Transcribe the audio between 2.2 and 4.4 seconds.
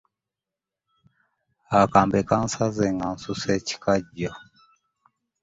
kansazze nga nsusa ekikagyo.